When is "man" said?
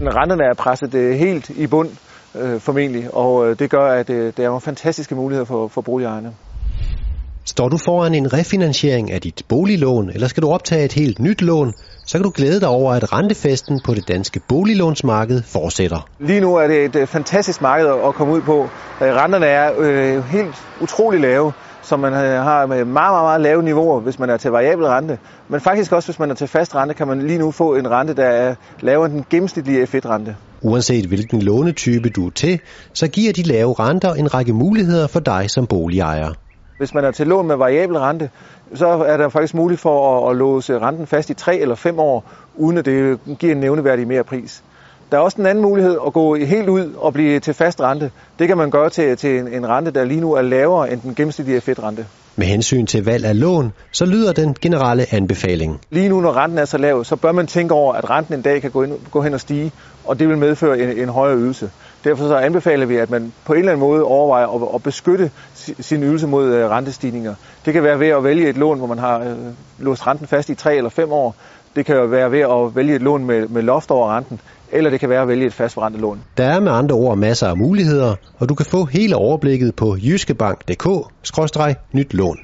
21.96-22.12, 24.18-24.30, 26.18-26.30, 27.06-27.26, 36.94-37.04, 48.56-48.70, 57.32-57.46, 63.10-63.32, 68.86-68.98